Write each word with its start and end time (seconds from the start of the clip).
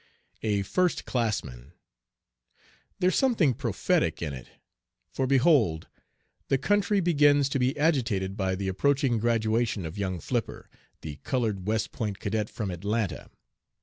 A 0.41 0.63
first 0.63 1.05
classman! 1.05 1.73
"There's 2.97 3.15
something 3.15 3.53
prophetic 3.53 4.19
in 4.19 4.33
it," 4.33 4.47
for 5.11 5.27
behold 5.27 5.89
"The 6.47 6.57
country 6.57 7.01
begins 7.01 7.47
to 7.49 7.59
be 7.59 7.77
agitated 7.77 8.35
by 8.35 8.55
the 8.55 8.67
approaching 8.67 9.19
graduation 9.19 9.85
of 9.85 9.99
young 9.99 10.19
Flipper, 10.19 10.71
the 11.01 11.17
colored 11.17 11.67
West 11.67 11.91
Point 11.91 12.17
cadet 12.19 12.49
from 12.49 12.71
Atlanta. 12.71 13.29